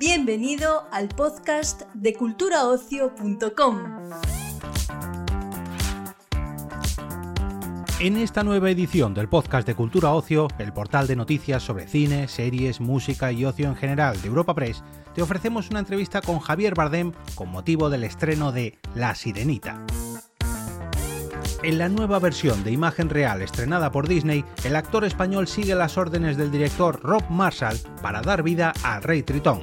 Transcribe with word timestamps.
Bienvenido 0.00 0.86
al 0.92 1.08
podcast 1.08 1.82
de 1.92 2.14
culturaocio.com. 2.14 4.10
En 8.00 8.16
esta 8.16 8.42
nueva 8.42 8.70
edición 8.70 9.12
del 9.12 9.28
podcast 9.28 9.66
de 9.66 9.74
Cultura 9.74 10.14
Ocio, 10.14 10.48
el 10.58 10.72
portal 10.72 11.06
de 11.06 11.16
noticias 11.16 11.62
sobre 11.62 11.86
cine, 11.86 12.28
series, 12.28 12.80
música 12.80 13.30
y 13.30 13.44
ocio 13.44 13.68
en 13.68 13.76
general 13.76 14.18
de 14.22 14.28
Europa 14.28 14.54
Press, 14.54 14.82
te 15.14 15.20
ofrecemos 15.20 15.68
una 15.68 15.80
entrevista 15.80 16.22
con 16.22 16.38
Javier 16.38 16.74
Bardem 16.74 17.12
con 17.34 17.50
motivo 17.50 17.90
del 17.90 18.04
estreno 18.04 18.52
de 18.52 18.78
La 18.94 19.14
Sirenita. 19.14 19.84
En 21.62 21.76
la 21.76 21.90
nueva 21.90 22.18
versión 22.18 22.64
de 22.64 22.72
imagen 22.72 23.10
real 23.10 23.42
estrenada 23.42 23.92
por 23.92 24.08
Disney, 24.08 24.46
el 24.64 24.76
actor 24.76 25.04
español 25.04 25.46
sigue 25.46 25.74
las 25.74 25.98
órdenes 25.98 26.38
del 26.38 26.50
director 26.50 26.98
Rob 27.02 27.22
Marshall 27.28 27.78
para 28.00 28.22
dar 28.22 28.42
vida 28.42 28.72
al 28.82 29.02
Rey 29.02 29.22
Tritón. 29.22 29.60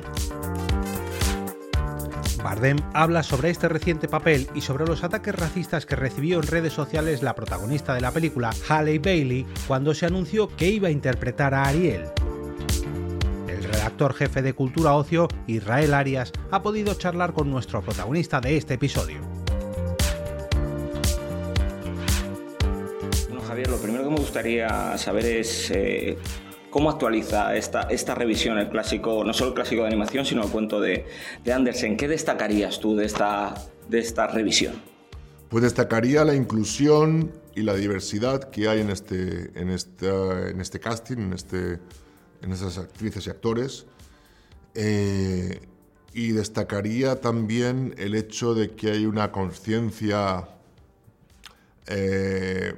Bardem 2.44 2.78
habla 2.94 3.24
sobre 3.24 3.50
este 3.50 3.68
reciente 3.68 4.08
papel 4.08 4.48
y 4.54 4.62
sobre 4.62 4.86
los 4.86 5.04
ataques 5.04 5.34
racistas 5.34 5.88
que 5.88 5.96
recibió 5.96 6.38
en 6.38 6.46
redes 6.48 6.74
sociales 6.74 7.24
la 7.24 7.34
protagonista 7.34 7.96
de 7.96 8.02
la 8.02 8.12
película, 8.12 8.52
Halle 8.70 9.00
Bailey, 9.00 9.48
cuando 9.68 9.96
se 9.96 10.06
anunció 10.06 10.56
que 10.56 10.70
iba 10.70 10.90
a 10.90 10.92
interpretar 10.92 11.56
a 11.56 11.64
Ariel. 11.64 12.04
El 13.48 13.64
redactor 13.64 14.14
jefe 14.14 14.44
de 14.44 14.54
Cultura 14.54 14.94
Ocio, 14.94 15.28
Israel 15.48 15.96
Arias, 15.96 16.32
ha 16.52 16.62
podido 16.62 16.94
charlar 16.94 17.34
con 17.34 17.50
nuestro 17.50 17.82
protagonista 17.82 18.40
de 18.40 18.56
este 18.56 18.76
episodio. 18.76 19.37
Lo 23.78 23.84
primero 23.84 24.04
que 24.06 24.10
me 24.10 24.18
gustaría 24.18 24.98
saber 24.98 25.26
es 25.26 25.70
eh, 25.70 26.18
¿Cómo 26.72 26.90
actualiza 26.90 27.56
esta, 27.56 27.84
esta 27.84 28.16
revisión 28.16 28.58
el 28.58 28.70
clásico, 28.70 29.24
no 29.24 29.34
solo 29.34 29.50
el 29.50 29.56
clásico 29.56 29.84
de 29.84 29.88
animación, 29.88 30.26
sino 30.26 30.44
el 30.44 30.50
cuento 30.50 30.82
de, 30.82 31.06
de 31.44 31.54
Andersen? 31.54 31.96
¿Qué 31.96 32.08
destacarías 32.08 32.80
tú 32.80 32.96
de 32.96 33.06
esta, 33.06 33.54
de 33.88 34.00
esta 34.00 34.28
revisión? 34.28 34.82
Pues 35.50 35.64
destacaría 35.64 36.26
la 36.26 36.36
inclusión 36.36 37.32
y 37.56 37.62
la 37.62 37.76
diversidad 37.76 38.50
que 38.50 38.68
hay 38.68 38.82
en 38.82 38.90
este, 38.90 39.52
en 39.60 39.70
esta, 39.70 40.50
en 40.50 40.60
este 40.60 40.80
casting, 40.80 41.18
en, 41.18 41.34
este, 41.34 41.80
en 42.42 42.52
esas 42.52 42.78
actrices 42.80 43.28
y 43.28 43.30
actores. 43.30 43.86
Eh, 44.74 45.62
y 46.14 46.32
destacaría 46.32 47.22
también 47.22 47.94
el 47.98 48.16
hecho 48.16 48.56
de 48.56 48.72
que 48.72 48.92
hay 48.92 49.06
una 49.06 49.32
conciencia 49.32 50.50
eh, 51.88 52.74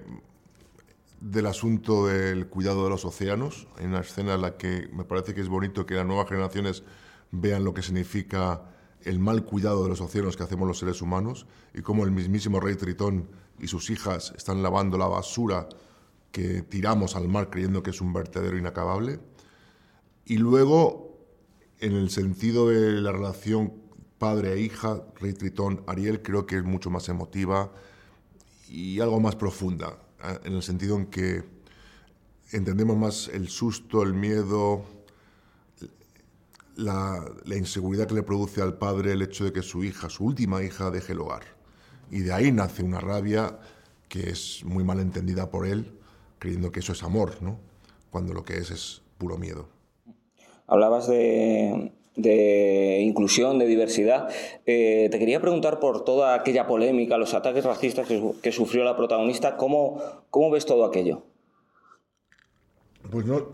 del 1.22 1.48
asunto 1.48 2.08
del 2.08 2.48
cuidado 2.48 2.84
de 2.84 2.90
los 2.90 3.06
océanos. 3.06 3.68
Hay 3.78 3.86
una 3.86 4.00
escena 4.00 4.36
en 4.36 4.42
la 4.42 4.58
que 4.58 4.90
me 4.94 5.04
parece 5.04 5.34
que 5.34 5.42
es 5.42 5.50
bonito 5.50 5.86
que 5.86 5.96
las 5.96 6.06
nuevas 6.06 6.30
generaciones 6.30 6.84
vean 7.32 7.64
lo 7.64 7.74
que 7.74 7.82
significa 7.82 8.64
el 9.04 9.20
mal 9.20 9.44
cuidado 9.46 9.84
de 9.84 9.90
los 9.90 10.02
océanos 10.02 10.38
que 10.38 10.44
hacemos 10.44 10.68
los 10.68 10.80
seres 10.80 11.02
humanos 11.02 11.46
y 11.74 11.82
cómo 11.82 12.04
el 12.04 12.12
mismísimo 12.12 12.60
rey 12.60 12.76
Tritón 12.76 13.30
y 13.60 13.68
sus 13.68 13.90
hijas 13.90 14.34
están 14.38 14.64
lavando 14.64 14.98
la 14.98 15.08
basura 15.08 15.68
que 16.32 16.62
tiramos 16.62 17.16
al 17.16 17.28
mar 17.28 17.50
creyendo 17.50 17.84
que 17.84 17.90
es 17.90 18.02
un 18.02 18.14
vertedero 18.14 18.58
inacabable. 18.58 19.20
Y 20.26 20.38
luego, 20.38 21.18
en 21.80 21.94
el 21.94 22.10
sentido 22.10 22.70
de 22.70 23.02
la 23.02 23.12
relación 23.12 23.74
padre 24.18 24.54
e 24.54 24.60
hija, 24.62 25.02
rey 25.20 25.34
Tritón, 25.34 25.84
Ariel, 25.88 26.22
creo 26.22 26.46
que 26.46 26.58
es 26.58 26.64
mucho 26.64 26.90
más 26.90 27.10
emotiva 27.10 27.72
y 28.68 29.00
algo 29.00 29.20
más 29.20 29.36
profunda 29.36 29.98
en 30.44 30.54
el 30.54 30.64
sentido 30.64 30.96
en 30.98 31.08
que 31.08 31.44
entendemos 32.52 32.98
más 32.98 33.28
el 33.30 33.50
susto, 33.50 34.04
el 34.04 34.14
miedo, 34.14 34.86
la, 36.76 37.24
inseguridad 37.56 38.08
que 38.08 38.16
le 38.16 38.24
produce 38.24 38.62
al 38.62 38.78
padre 38.78 39.14
el 39.14 39.22
hecho 39.22 39.46
de 39.46 39.54
que 39.54 39.62
su 39.62 39.84
hija, 39.84 40.10
su 40.10 40.26
última 40.26 40.64
hija, 40.64 40.92
deje 40.92 41.14
el 41.14 41.20
hogar. 41.20 41.44
Y 42.10 42.20
de 42.20 42.34
ahí 42.34 42.52
nace 42.52 42.84
una 42.84 43.00
rabia 43.00 43.60
que 44.08 44.30
es 44.30 44.64
muy 44.66 44.84
mal 44.84 45.00
entendida 45.00 45.52
por 45.52 45.68
él, 45.68 46.00
creyendo 46.40 46.72
que 46.72 46.80
eso 46.80 46.94
es 46.94 47.04
amor, 47.04 47.42
¿no? 47.42 47.60
cuando 48.10 48.34
lo 48.34 48.44
que 48.44 48.58
es 48.58 48.72
es 48.72 49.02
puro 49.18 49.38
miedo. 49.38 49.68
Hablabas 50.68 51.08
de, 51.08 51.92
de 52.22 53.00
inclusión, 53.02 53.60
de 53.60 53.66
diversidad. 53.66 54.30
Eh, 54.66 55.10
te 55.12 55.20
quería 55.20 55.40
preguntar 55.40 55.80
por 55.80 56.04
toda 56.04 56.36
aquella 56.36 56.68
polémica, 56.68 57.18
los 57.18 57.34
ataques 57.34 57.64
racistas 57.64 58.08
que, 58.08 58.52
sufrió 58.52 58.84
la 58.84 58.96
protagonista, 58.96 59.58
¿cómo, 59.58 60.02
¿cómo, 60.30 60.52
ves 60.52 60.66
todo 60.66 60.86
aquello? 60.86 61.24
Pues 63.10 63.26
no, 63.26 63.48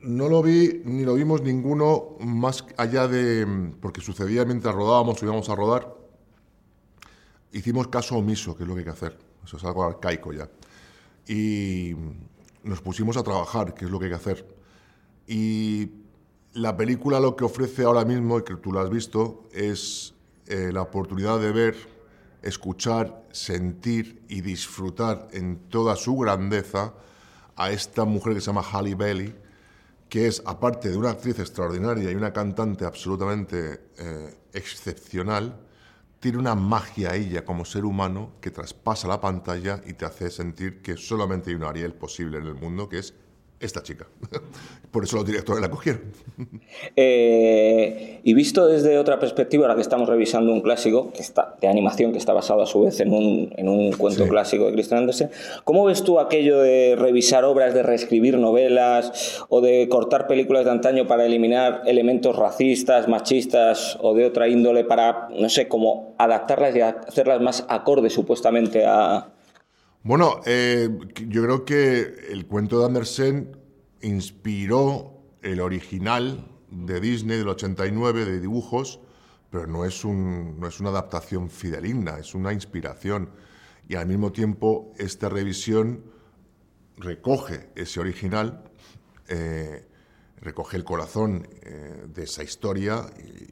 no 0.00 0.28
lo 0.28 0.42
vi, 0.42 0.82
ni 0.84 1.04
lo 1.04 1.14
vimos 1.14 1.42
ninguno 1.42 2.16
más 2.20 2.64
allá 2.76 3.08
de, 3.08 3.46
porque 3.80 4.00
sucedía 4.00 4.44
mientras 4.44 4.74
rodábamos 4.74 5.22
íbamos 5.22 5.48
a 5.48 5.54
rodar, 5.54 5.94
hicimos 7.52 7.88
caso 7.88 8.16
omiso, 8.16 8.56
que 8.56 8.62
es 8.62 8.68
lo 8.68 8.74
que 8.74 8.80
hay 8.80 8.84
que 8.84 8.90
hacer, 8.90 9.16
eso 9.44 9.56
es 9.56 9.64
algo 9.64 9.82
arcaico 9.82 10.32
ya, 10.32 10.48
y 11.26 11.94
nos 12.62 12.80
pusimos 12.80 13.16
a 13.16 13.22
trabajar, 13.22 13.74
que 13.74 13.84
es 13.86 13.90
lo 13.90 13.98
que 13.98 14.06
hay 14.06 14.10
que 14.10 14.16
hacer. 14.16 14.46
Y 15.26 15.90
la 16.54 16.76
película 16.76 17.20
lo 17.20 17.36
que 17.36 17.44
ofrece 17.44 17.84
ahora 17.84 18.04
mismo, 18.04 18.38
y 18.38 18.42
que 18.42 18.56
tú 18.56 18.72
lo 18.72 18.80
has 18.80 18.90
visto, 18.90 19.48
es 19.52 20.14
eh, 20.46 20.70
la 20.72 20.82
oportunidad 20.82 21.38
de 21.40 21.52
ver, 21.52 21.76
escuchar, 22.42 23.24
sentir 23.32 24.22
y 24.28 24.40
disfrutar 24.40 25.28
en 25.32 25.68
toda 25.68 25.96
su 25.96 26.16
grandeza 26.16 26.94
a 27.56 27.70
esta 27.70 28.04
mujer 28.04 28.34
que 28.34 28.40
se 28.40 28.46
llama 28.46 28.62
Halle 28.62 28.94
Bailey, 28.94 29.34
que 30.08 30.26
es, 30.26 30.42
aparte 30.46 30.88
de 30.88 30.96
una 30.96 31.10
actriz 31.10 31.38
extraordinaria 31.38 32.10
y 32.10 32.14
una 32.14 32.32
cantante 32.32 32.84
absolutamente 32.84 33.80
eh, 33.98 34.38
excepcional, 34.52 35.60
tiene 36.20 36.38
una 36.38 36.54
magia 36.54 37.14
ella 37.14 37.44
como 37.44 37.64
ser 37.64 37.84
humano 37.84 38.32
que 38.40 38.50
traspasa 38.50 39.06
la 39.06 39.20
pantalla 39.20 39.82
y 39.86 39.92
te 39.92 40.04
hace 40.04 40.30
sentir 40.30 40.82
que 40.82 40.96
solamente 40.96 41.50
hay 41.50 41.56
un 41.56 41.64
Ariel 41.64 41.94
posible 41.94 42.38
en 42.38 42.46
el 42.46 42.54
mundo, 42.54 42.88
que 42.88 42.98
es 42.98 43.14
esta 43.60 43.82
chica. 43.82 44.06
Por 44.90 45.04
eso 45.04 45.16
los 45.16 45.26
directores 45.26 45.60
la 45.60 45.70
cogieron. 45.70 46.02
Eh, 46.96 48.20
y 48.22 48.34
visto 48.34 48.66
desde 48.66 48.98
otra 48.98 49.18
perspectiva, 49.18 49.64
ahora 49.64 49.74
que 49.74 49.82
estamos 49.82 50.08
revisando 50.08 50.52
un 50.52 50.60
clásico 50.60 51.12
que 51.12 51.20
está, 51.20 51.56
de 51.60 51.68
animación 51.68 52.12
que 52.12 52.18
está 52.18 52.32
basado 52.32 52.62
a 52.62 52.66
su 52.66 52.82
vez 52.82 53.00
en 53.00 53.12
un, 53.12 53.52
en 53.56 53.68
un 53.68 53.92
cuento 53.92 54.26
clásico 54.28 54.66
de 54.66 54.72
Christian 54.72 55.00
Andersen, 55.00 55.30
¿cómo 55.64 55.84
ves 55.84 56.02
tú 56.04 56.20
aquello 56.20 56.60
de 56.60 56.96
revisar 56.96 57.44
obras, 57.44 57.74
de 57.74 57.82
reescribir 57.82 58.38
novelas 58.38 59.44
o 59.48 59.60
de 59.60 59.88
cortar 59.88 60.26
películas 60.26 60.64
de 60.64 60.70
antaño 60.70 61.06
para 61.06 61.26
eliminar 61.26 61.82
elementos 61.86 62.36
racistas, 62.36 63.08
machistas 63.08 63.98
o 64.00 64.14
de 64.14 64.26
otra 64.26 64.48
índole 64.48 64.84
para, 64.84 65.28
no 65.30 65.48
sé, 65.48 65.68
como 65.68 66.14
adaptarlas 66.18 66.76
y 66.76 66.80
hacerlas 66.80 67.40
más 67.40 67.64
acordes 67.68 68.12
supuestamente 68.12 68.86
a, 68.86 69.28
bueno, 70.04 70.40
eh, 70.46 70.88
yo 71.26 71.42
creo 71.42 71.64
que 71.64 72.28
el 72.30 72.46
cuento 72.46 72.78
de 72.78 72.86
Andersen 72.86 73.56
inspiró 74.00 75.18
el 75.42 75.60
original 75.60 76.48
de 76.70 77.00
Disney 77.00 77.38
del 77.38 77.48
89 77.48 78.24
de 78.24 78.40
dibujos, 78.40 79.00
pero 79.50 79.66
no 79.66 79.84
es, 79.84 80.04
un, 80.04 80.60
no 80.60 80.68
es 80.68 80.78
una 80.78 80.90
adaptación 80.90 81.50
fideligna, 81.50 82.18
es 82.18 82.34
una 82.34 82.52
inspiración. 82.52 83.30
Y 83.88 83.96
al 83.96 84.06
mismo 84.06 84.30
tiempo 84.30 84.92
esta 84.98 85.28
revisión 85.28 86.04
recoge 86.96 87.70
ese 87.74 87.98
original, 87.98 88.70
eh, 89.28 89.84
recoge 90.40 90.76
el 90.76 90.84
corazón 90.84 91.48
eh, 91.62 92.06
de 92.06 92.22
esa 92.22 92.44
historia 92.44 93.04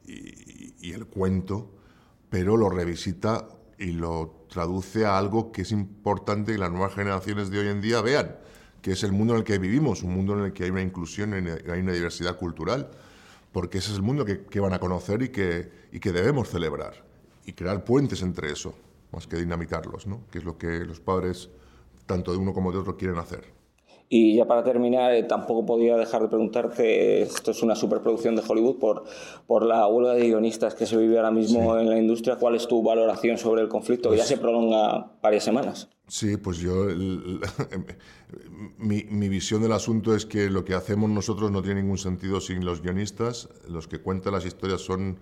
y 0.07 0.93
el 0.93 1.07
cuento, 1.07 1.75
pero 2.31 2.57
lo 2.57 2.69
revisita 2.69 3.49
y 3.79 3.93
lo 3.93 4.47
traduce 4.49 5.05
a 5.05 5.19
algo 5.19 5.53
que 5.53 5.63
es 5.63 5.73
importante 5.73 6.53
que 6.53 6.59
las 6.59 6.71
nuevas 6.71 6.95
generaciones 6.95 7.51
de 7.51 7.59
hoy 7.59 7.69
en 7.69 7.81
día 7.81 8.01
vean, 8.01 8.37
que 8.83 8.93
es 8.93 9.03
el 9.03 9.13
mundo 9.13 9.35
en 9.35 9.41
el 9.41 9.45
que 9.45 9.59
vivimos, 9.59 10.03
un 10.03 10.15
mundo 10.15 10.39
en 10.39 10.47
el 10.47 10.53
que 10.53 10.65
hay 10.65 10.71
una 10.71 10.83
inclusión, 10.83 11.33
hay 11.34 11.81
una 11.81 11.93
diversidad 11.93 12.37
cultural, 12.37 12.91
porque 13.53 13.78
ese 13.78 13.91
es 13.91 13.97
el 13.97 14.03
mundo 14.03 14.25
que, 14.25 14.61
van 14.61 14.73
a 14.73 14.78
conocer 14.78 15.23
y 15.23 15.31
que, 15.31 15.71
y 15.93 16.01
que 16.01 16.13
debemos 16.13 16.49
celebrar, 16.49 17.05
y 17.45 17.53
crear 17.53 17.84
puentes 17.84 18.23
entre 18.23 18.53
eso, 18.53 18.75
más 19.13 19.27
que 19.27 19.37
dinamitarlos, 19.37 20.07
¿no? 20.07 20.22
que 20.31 20.39
es 20.39 20.45
lo 20.45 20.59
que 20.59 20.84
los 20.84 21.01
padres, 21.01 21.51
tanto 22.07 22.33
de 22.33 22.39
uno 22.39 22.53
como 22.53 22.72
de 22.72 22.79
otro, 22.79 22.97
quieren 22.97 23.19
hacer. 23.19 23.57
Y 24.09 24.37
ya 24.37 24.47
para 24.47 24.63
terminar, 24.63 25.13
eh, 25.13 25.25
tampoco 25.25 25.67
podía 25.67 25.97
dejar 25.97 26.23
de 26.23 26.29
preguntarte, 26.29 27.23
esto 27.23 27.51
es 27.51 27.63
una 27.63 27.75
superproducción 27.75 28.37
de 28.37 28.43
Hollywood, 28.47 28.79
por, 28.79 29.05
por 29.49 29.67
la 29.67 29.87
huelga 29.89 30.15
de 30.15 30.29
guionistas 30.29 30.77
que 30.77 30.87
se 30.87 30.97
vive 30.97 31.17
ahora 31.17 31.33
mismo 31.33 31.77
en 31.77 31.91
la 31.91 31.99
industria, 31.99 32.37
¿cuál 32.37 32.55
es 32.55 32.69
tu 32.69 32.83
valoración 32.83 33.37
sobre 33.37 33.63
el 33.63 33.69
conflicto? 33.69 34.11
que 34.11 34.17
ya 34.17 34.23
pues 34.23 34.29
se 34.29 34.39
prolonga 34.39 35.11
varias 35.21 35.43
semanas. 35.43 35.89
Sí, 36.07 36.37
pues 36.37 36.59
yo, 36.59 36.87
mi, 38.79 39.03
mi, 39.05 39.29
visión 39.29 39.61
del 39.61 39.73
asunto 39.73 40.15
es 40.15 40.25
que 40.25 40.51
lo 40.51 40.65
que 40.65 40.75
hacemos 40.75 41.11
nosotros 41.11 41.51
no 41.51 41.63
tiene 41.63 41.83
ningún 41.83 41.99
sentido 41.99 42.41
sin 42.41 42.65
los 42.65 42.83
guionistas, 42.83 43.49
los 43.69 43.89
que 43.89 43.99
cuentan 43.99 44.35
las 44.35 44.47
historias 44.47 44.83
son 44.83 45.19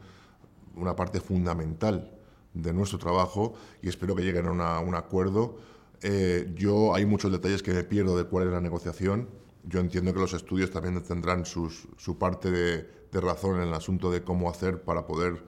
una 0.76 0.94
parte 0.94 1.20
fundamental 1.20 2.10
de 2.52 2.72
nuestro 2.74 2.98
trabajo 2.98 3.54
y 3.82 3.88
espero 3.88 4.14
que 4.14 4.22
lleguen 4.22 4.60
a 4.60 4.80
un 4.80 4.94
acuerdo 4.94 5.56
eh, 6.04 6.52
yo 6.54 6.94
hay 6.94 7.06
muchos 7.06 7.32
detalles 7.32 7.62
que 7.62 7.72
me 7.72 7.82
pierdo 7.82 8.16
de 8.16 8.24
cuál 8.24 8.46
es 8.46 8.52
la 8.52 8.60
negociación 8.60 9.28
yo 9.66 9.80
entiendo 9.80 10.12
que 10.12 10.20
los 10.20 10.34
estudios 10.34 10.70
también 10.70 11.02
tendrán 11.02 11.44
su 11.46 12.18
parte 12.18 12.50
de, 12.50 13.04
razón 13.12 13.60
en 13.60 13.68
el 13.68 13.74
asunto 13.74 14.10
de 14.10 14.22
cómo 14.22 14.50
hacer 14.50 14.82
para 14.82 15.06
poder 15.06 15.40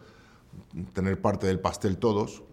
tener 0.92 1.20
parte 1.20 1.48
del 1.48 1.58
pastel 1.58 1.98
todos, 1.98 2.44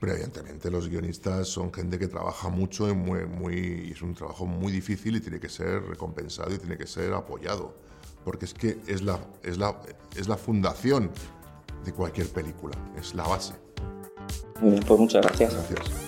pero 0.00 0.12
evidentemente 0.12 0.70
los 0.70 0.88
guionistas 0.88 1.46
son 1.48 1.72
gente 1.72 2.00
que 2.00 2.08
trabaja 2.08 2.48
mucho 2.48 2.88
y 2.88 2.94
muy, 2.94 3.26
muy, 3.26 3.92
es 3.92 4.02
un 4.02 4.14
trabajo 4.14 4.44
muy 4.44 4.72
difícil 4.72 5.16
y 5.16 5.20
tiene 5.20 5.38
que 5.38 5.48
ser 5.48 5.84
recompensado 5.84 6.52
y 6.52 6.58
tiene 6.58 6.76
que 6.76 6.86
ser 6.86 7.12
apoyado, 7.12 7.76
porque 8.24 8.46
es 8.46 8.54
que 8.54 8.78
es 8.88 9.02
la, 9.02 9.20
es 9.44 9.56
la, 9.56 9.80
es 10.16 10.26
la 10.26 10.36
fundación 10.36 11.10
de 11.84 11.92
cualquier 11.92 12.28
película, 12.28 12.76
es 12.98 13.14
la 13.14 13.22
base. 13.22 13.54
Pues 14.60 14.98
muchas 14.98 15.24
gracias. 15.24 15.54
Gracias. 15.54 16.07